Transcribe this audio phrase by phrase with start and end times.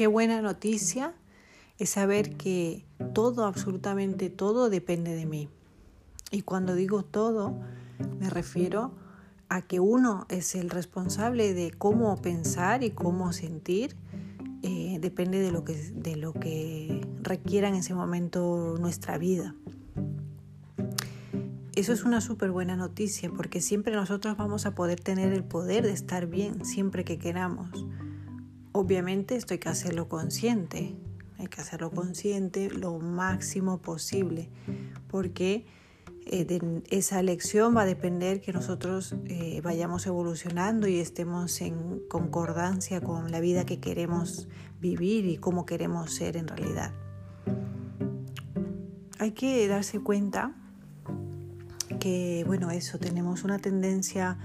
[0.00, 1.12] Qué buena noticia
[1.78, 5.50] es saber que todo, absolutamente todo depende de mí.
[6.30, 7.60] Y cuando digo todo,
[8.18, 8.92] me refiero
[9.50, 13.94] a que uno es el responsable de cómo pensar y cómo sentir.
[14.62, 19.54] Eh, depende de lo, que, de lo que requiera en ese momento nuestra vida.
[21.74, 25.84] Eso es una súper buena noticia porque siempre nosotros vamos a poder tener el poder
[25.84, 27.84] de estar bien siempre que queramos.
[28.80, 30.94] Obviamente esto hay que hacerlo consciente,
[31.36, 34.48] hay que hacerlo consciente lo máximo posible
[35.06, 35.66] porque
[36.24, 42.00] eh, de esa elección va a depender que nosotros eh, vayamos evolucionando y estemos en
[42.08, 44.48] concordancia con la vida que queremos
[44.80, 46.94] vivir y cómo queremos ser en realidad.
[49.18, 50.54] Hay que darse cuenta
[51.98, 54.38] que, bueno, eso, tenemos una tendencia,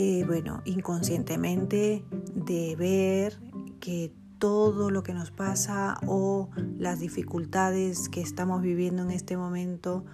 [0.00, 3.36] eh, bueno, inconscientemente de ver
[3.80, 10.04] que todo lo que nos pasa o las dificultades que estamos viviendo en este momento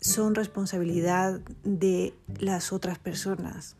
[0.00, 3.76] son responsabilidad de las otras personas.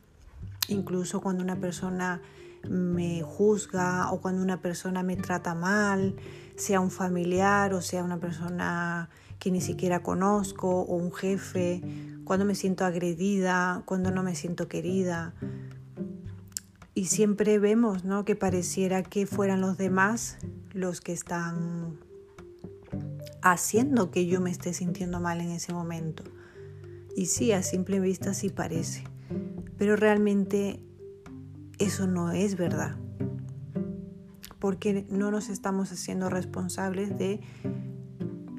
[0.69, 2.22] Incluso cuando una persona
[2.70, 6.15] me juzga o cuando una persona me trata mal,
[6.55, 9.11] sea un familiar o sea una persona
[9.45, 11.83] que ni siquiera conozco o un jefe,
[12.25, 15.34] cuando me siento agredida, cuando no me siento querida.
[16.95, 18.25] Y siempre vemos ¿no?
[18.25, 20.39] que pareciera que fueran los demás
[20.72, 21.98] los que están
[23.42, 26.25] haciendo que yo me esté sintiendo mal en ese momento.
[27.15, 29.05] Y sí, a simple vista sí parece,
[29.77, 30.81] pero realmente
[31.78, 32.97] eso no es verdad,
[34.59, 37.42] porque no nos estamos haciendo responsables de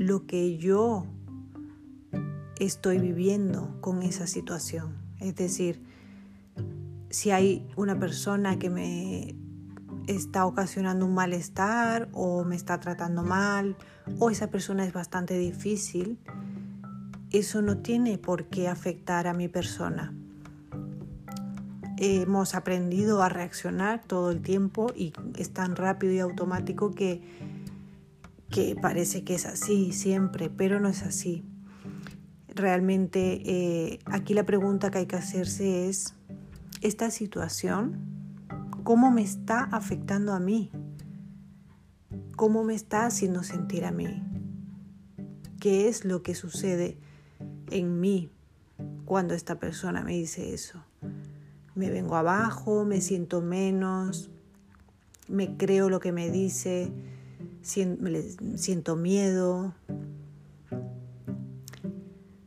[0.06, 1.08] lo que yo
[2.60, 4.96] estoy viviendo con esa situación.
[5.20, 5.82] Es decir,
[7.10, 9.36] si hay una persona que me
[10.06, 13.76] está ocasionando un malestar o me está tratando mal
[14.20, 16.20] o esa persona es bastante difícil,
[17.32, 20.14] eso no tiene por qué afectar a mi persona.
[21.98, 27.24] Hemos aprendido a reaccionar todo el tiempo y es tan rápido y automático que
[28.56, 31.44] que parece que es así siempre, pero no es así.
[32.48, 36.16] Realmente eh, aquí la pregunta que hay que hacerse es,
[36.80, 38.00] ¿esta situación
[38.86, 40.72] cómo me está afectando a mí?
[42.38, 44.24] ¿Cómo me está haciendo sentir a mí?
[45.60, 46.98] ¿Qué es lo que sucede
[47.72, 48.30] en mí
[49.04, 50.82] cuando esta persona me dice eso?
[51.76, 54.30] Me vengo abajo, me siento menos,
[55.28, 56.94] me creo lo que me dice,
[57.66, 59.74] siento miedo,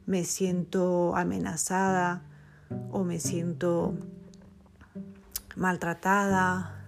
[0.06, 2.22] me siento amenazada
[2.90, 3.94] o me siento
[5.56, 6.84] maltratada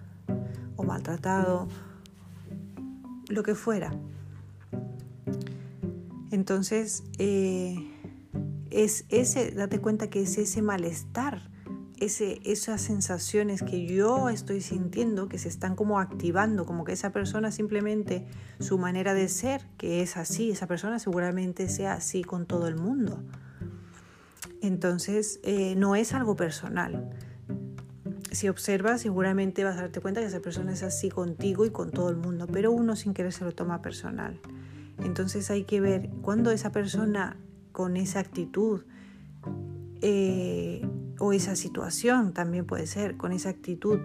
[0.77, 1.67] o maltratado,
[3.27, 3.91] lo que fuera.
[6.31, 7.75] Entonces, eh,
[8.69, 11.50] es ese, date cuenta que es ese malestar
[12.01, 17.51] esas sensaciones que yo estoy sintiendo que se están como activando, como que esa persona
[17.51, 18.25] simplemente
[18.59, 22.75] su manera de ser, que es así, esa persona seguramente sea así con todo el
[22.75, 23.23] mundo.
[24.61, 27.11] Entonces, eh, no es algo personal.
[28.31, 31.91] Si observas, seguramente vas a darte cuenta que esa persona es así contigo y con
[31.91, 34.39] todo el mundo, pero uno sin querer se lo toma personal.
[35.03, 37.37] Entonces hay que ver cuando esa persona
[37.71, 38.85] con esa actitud
[40.01, 40.87] eh,
[41.21, 43.99] o esa situación también puede ser, con esa actitud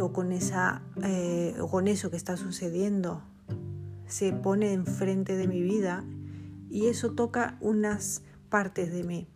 [0.00, 3.22] o con, esa, eh, o con eso que está sucediendo,
[4.06, 6.04] se pone enfrente de mi vida
[6.68, 9.26] y eso toca unas partes de mí.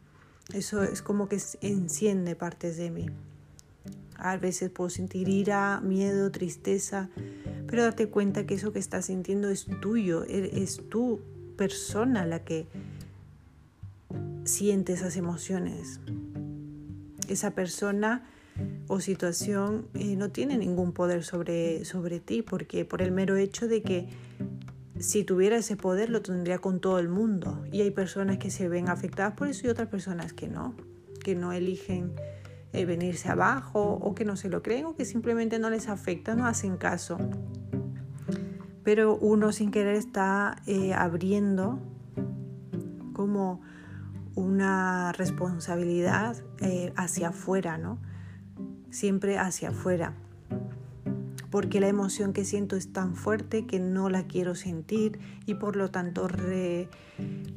[0.53, 3.07] Eso es como que enciende partes de mí.
[4.17, 7.09] A veces puedo sentir ira, miedo, tristeza,
[7.67, 11.21] pero date cuenta que eso que estás sintiendo es tuyo, e-, es tu
[11.57, 12.67] persona la que
[14.45, 16.01] siente esas emociones.
[17.31, 18.25] Esa persona
[18.89, 23.69] o situación eh, no tiene ningún poder sobre, sobre ti, porque por el mero hecho
[23.69, 24.09] de que
[24.99, 27.65] si tuviera ese poder lo tendría con todo el mundo.
[27.73, 30.75] Y hay personas que se ven afectadas por eso y otras personas que no,
[31.23, 32.13] que no eligen
[32.73, 36.35] eh, venirse abajo o que no se lo creen o que simplemente no les afecta,
[36.35, 37.19] no hacen caso.
[38.83, 41.79] Pero uno sin querer está eh, abriendo
[43.13, 43.61] como
[44.41, 47.99] una responsabilidad eh, hacia afuera, ¿no?
[48.91, 50.15] Siempre hacia afuera.
[51.51, 55.75] Porque la emoción que siento es tan fuerte que no la quiero sentir y por
[55.75, 56.29] lo tanto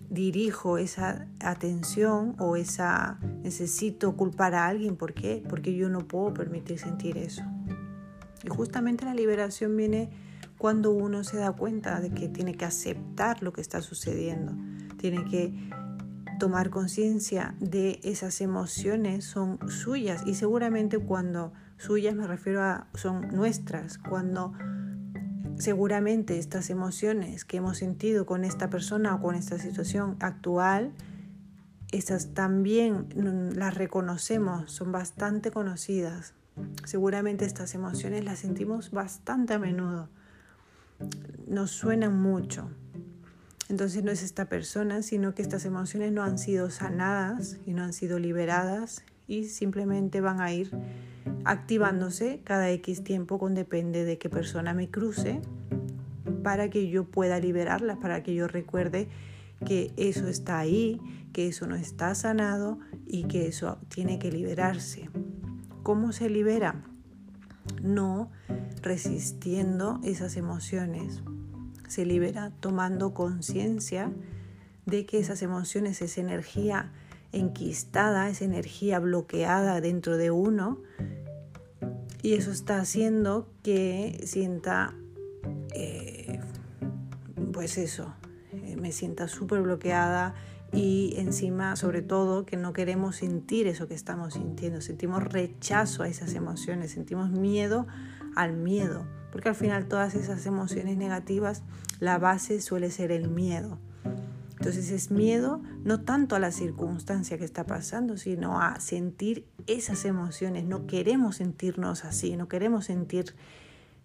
[0.10, 4.96] dirijo esa atención o esa necesito culpar a alguien.
[4.96, 5.44] ¿Por qué?
[5.48, 7.44] Porque yo no puedo permitir sentir eso.
[8.44, 10.10] Y justamente la liberación viene
[10.58, 14.54] cuando uno se da cuenta de que tiene que aceptar lo que está sucediendo,
[14.98, 15.54] tiene que
[16.44, 23.30] tomar conciencia de esas emociones son suyas y seguramente cuando suyas me refiero a son
[23.30, 24.52] nuestras, cuando
[25.56, 30.92] seguramente estas emociones que hemos sentido con esta persona o con esta situación actual,
[31.94, 33.08] estas también
[33.56, 36.34] las reconocemos, son bastante conocidas.
[36.84, 40.10] Seguramente estas emociones las sentimos bastante a menudo
[41.48, 42.70] nos suenan mucho.
[43.70, 47.84] Entonces no es esta persona, sino que estas emociones no han sido sanadas y no
[47.84, 50.72] han sido liberadas y simplemente van a ir
[51.46, 55.42] activándose cada X tiempo con depende de qué persona me cruce
[56.44, 59.08] para que yo pueda liberarlas, para que yo recuerde
[59.66, 61.00] que eso está ahí,
[61.32, 65.10] que eso no está sanado y que eso tiene que liberarse.
[65.84, 66.84] ¿Cómo se libera?
[67.82, 68.30] No
[68.82, 71.24] resistiendo esas emociones.
[71.88, 74.12] Se libera tomando conciencia
[74.86, 76.92] de que esas emociones es energía
[77.32, 80.80] enquistada, es energía bloqueada dentro de uno
[82.22, 84.94] y eso está haciendo que sienta,
[85.74, 86.40] eh,
[87.52, 88.14] pues eso,
[88.54, 90.34] eh, me sienta súper bloqueada
[90.72, 96.08] y encima, sobre todo, que no queremos sentir eso que estamos sintiendo, sentimos rechazo a
[96.08, 97.88] esas emociones, sentimos miedo
[98.36, 101.64] al miedo, porque al final todas esas emociones negativas,
[102.00, 103.80] la base suele ser el miedo.
[104.60, 110.06] Entonces es miedo no tanto a la circunstancia que está pasando, sino a sentir esas
[110.06, 110.66] emociones.
[110.66, 113.34] No queremos sentirnos así, no queremos sentir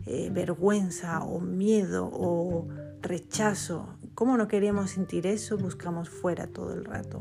[0.07, 2.67] eh, vergüenza o miedo o
[3.03, 3.87] rechazo.
[4.15, 5.59] ¿Cómo no queremos sentir eso?
[5.59, 7.21] Buscamos fuera todo el rato.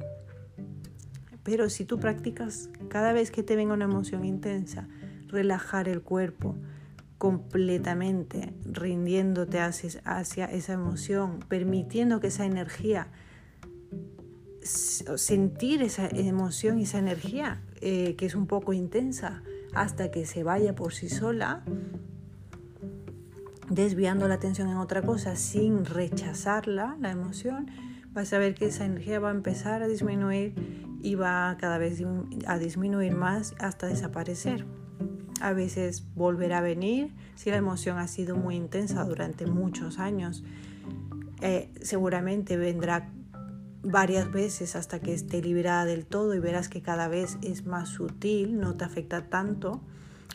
[1.44, 4.88] Pero si tú practicas cada vez que te venga una emoción intensa,
[5.28, 6.56] relajar el cuerpo,
[7.18, 13.08] completamente, rindiéndote hacia, esa emoción, permitiendo que esa energía,
[14.62, 19.42] sentir esa emoción y esa energía eh, que es un poco intensa
[19.74, 21.64] hasta que se vaya por sí sola,
[23.70, 27.68] desviando la atención en otra cosa sin rechazarla, la emoción,
[28.12, 30.54] vas a ver que esa energía va a empezar a disminuir
[31.02, 32.02] y va cada vez
[32.46, 34.66] a disminuir más hasta desaparecer
[35.42, 40.44] a veces volverá a venir si la emoción ha sido muy intensa durante muchos años.
[41.42, 43.12] Eh, seguramente vendrá
[43.84, 47.90] varias veces hasta que esté liberada del todo y verás que cada vez es más
[47.90, 49.82] sutil, no te afecta tanto.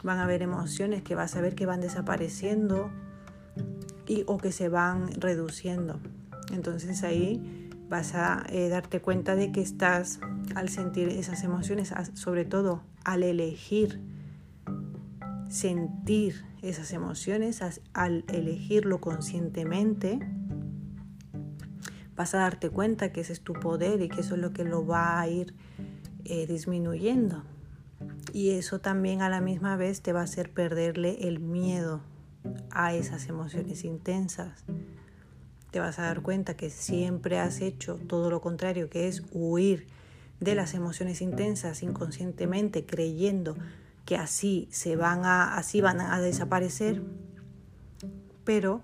[0.02, 2.90] Van a haber emociones que vas a ver que van desapareciendo
[4.06, 6.00] y, o que se van reduciendo.
[6.52, 10.20] Entonces ahí vas a eh, darte cuenta de que estás
[10.54, 14.00] al sentir esas emociones, sobre todo al elegir
[15.52, 17.60] sentir esas emociones
[17.92, 20.18] al elegirlo conscientemente,
[22.16, 24.64] vas a darte cuenta que ese es tu poder y que eso es lo que
[24.64, 25.54] lo va a ir
[26.24, 27.44] eh, disminuyendo.
[28.32, 32.00] Y eso también a la misma vez te va a hacer perderle el miedo
[32.70, 34.64] a esas emociones intensas.
[35.70, 39.86] Te vas a dar cuenta que siempre has hecho todo lo contrario, que es huir
[40.40, 43.54] de las emociones intensas inconscientemente, creyendo
[44.14, 47.02] así se van a, así van a desaparecer,
[48.44, 48.82] pero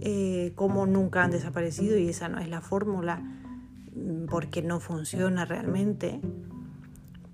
[0.00, 3.22] eh, como nunca han desaparecido y esa no es la fórmula
[3.94, 6.20] mm, porque no funciona realmente,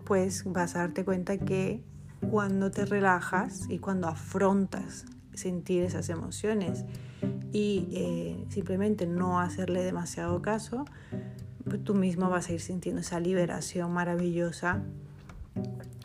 [0.05, 1.83] pues vas a darte cuenta que
[2.31, 6.85] cuando te relajas y cuando afrontas sentir esas emociones
[7.53, 10.85] y eh, simplemente no hacerle demasiado caso,
[11.85, 14.83] tú mismo vas a ir sintiendo esa liberación maravillosa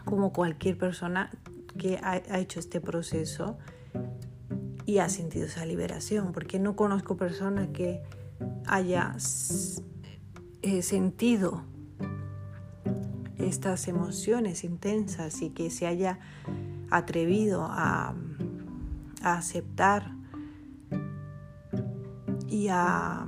[0.05, 1.29] como cualquier persona
[1.77, 3.57] que ha, hecho este proceso
[4.85, 8.01] y ha sentido esa liberación, porque no conozco persona que
[8.65, 9.15] haya
[10.61, 11.63] eh, sentido
[13.37, 16.19] estas emociones intensas y que se haya
[16.89, 18.15] atrevido a,
[19.21, 20.11] a aceptar
[22.47, 23.27] y a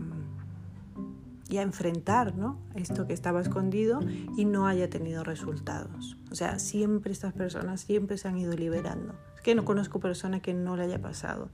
[1.51, 2.57] y a enfrentar ¿no?
[2.75, 3.99] esto que estaba escondido
[4.37, 6.17] y no haya tenido resultados.
[6.31, 9.13] O sea, siempre estas personas siempre se han ido liberando.
[9.35, 11.49] Es que no conozco persona que no le haya pasado.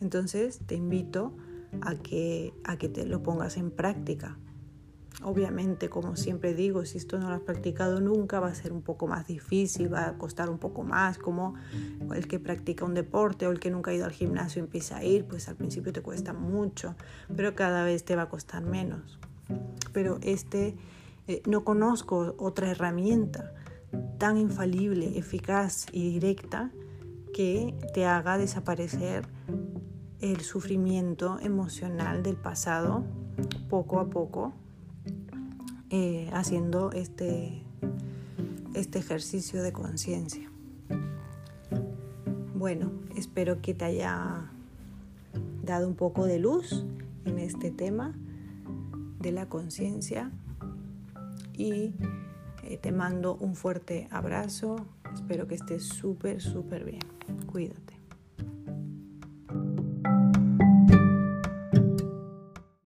[0.00, 1.36] Entonces te invito
[1.82, 4.36] a que, a que te lo pongas en práctica.
[5.24, 8.82] Obviamente, como siempre digo, si esto no lo has practicado nunca, va a ser un
[8.82, 11.54] poco más difícil, va a costar un poco más, como
[12.14, 14.96] el que practica un deporte o el que nunca ha ido al gimnasio y empieza
[14.96, 16.96] a ir, pues al principio te cuesta mucho,
[17.36, 19.18] pero cada vez te va a costar menos.
[19.92, 20.76] Pero este,
[21.28, 23.52] eh, no conozco otra herramienta
[24.18, 26.70] tan infalible, eficaz y directa
[27.32, 29.26] que te haga desaparecer
[30.20, 33.04] el sufrimiento emocional del pasado
[33.68, 34.52] poco a poco
[35.94, 37.62] eh, haciendo este,
[38.72, 40.50] este ejercicio de conciencia.
[42.54, 44.50] Bueno, espero que te haya
[45.62, 46.86] dado un poco de luz
[47.26, 48.14] en este tema
[49.20, 50.30] de la conciencia
[51.52, 51.92] y
[52.64, 54.76] eh, te mando un fuerte abrazo.
[55.12, 57.02] Espero que estés súper, súper bien.
[57.46, 57.91] Cuídate.